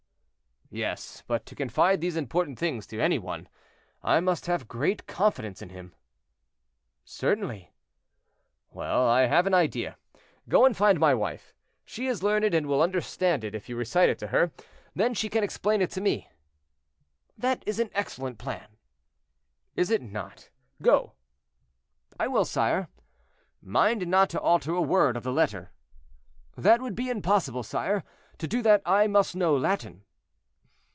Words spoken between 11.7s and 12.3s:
She is